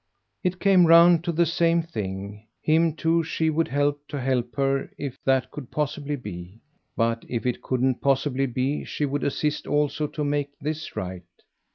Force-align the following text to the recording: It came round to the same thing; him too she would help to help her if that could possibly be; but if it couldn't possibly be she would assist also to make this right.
It 0.43 0.59
came 0.59 0.87
round 0.87 1.23
to 1.25 1.31
the 1.31 1.45
same 1.45 1.83
thing; 1.83 2.47
him 2.59 2.95
too 2.95 3.23
she 3.23 3.51
would 3.51 3.67
help 3.67 4.01
to 4.07 4.19
help 4.19 4.55
her 4.55 4.89
if 4.97 5.19
that 5.25 5.51
could 5.51 5.69
possibly 5.69 6.15
be; 6.15 6.59
but 6.97 7.23
if 7.29 7.45
it 7.45 7.61
couldn't 7.61 8.01
possibly 8.01 8.47
be 8.47 8.83
she 8.83 9.05
would 9.05 9.23
assist 9.23 9.67
also 9.67 10.07
to 10.07 10.23
make 10.23 10.57
this 10.57 10.95
right. 10.95 11.21